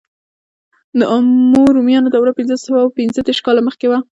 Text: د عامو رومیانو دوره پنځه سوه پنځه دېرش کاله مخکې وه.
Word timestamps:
د 0.99 1.01
عامو 1.11 1.63
رومیانو 1.75 2.11
دوره 2.15 2.31
پنځه 2.39 2.55
سوه 2.65 2.79
پنځه 2.97 3.19
دېرش 3.27 3.39
کاله 3.45 3.61
مخکې 3.67 3.87
وه. 3.87 3.99